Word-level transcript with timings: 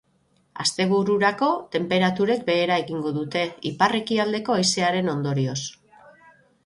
Astebururako, 0.61 1.49
tenperaturek 1.75 2.41
behera 2.49 2.79
egingo 2.85 3.11
dute, 3.21 3.45
ipar-ekialdeko 3.73 4.57
haizearen 4.59 5.13
ondorioz. 5.19 5.59